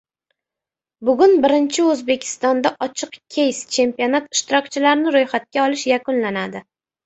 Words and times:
Bugun 1.09 1.35
birinchi 1.43 1.85
O‘zbekiston 1.89 2.65
ochiq 2.87 3.21
keys-chempionat 3.37 4.35
ishtirokchilarini 4.39 5.17
ro‘yxatga 5.21 5.67
olish 5.71 5.89
yakunlanadi 5.97 6.69